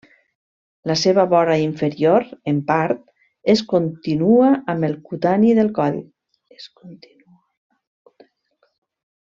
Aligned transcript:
La 0.91 0.93
seva 1.01 1.25
vora 1.33 1.57
inferior, 1.63 2.25
en 2.53 2.61
part, 2.71 3.03
es 3.55 3.63
continua 3.75 4.49
amb 4.75 4.89
el 4.89 4.97
cutani 5.11 5.55
del 5.61 5.73
coll. 5.77 6.01